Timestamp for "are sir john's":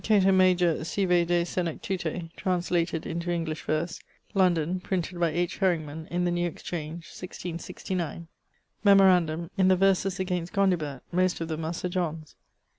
11.63-12.35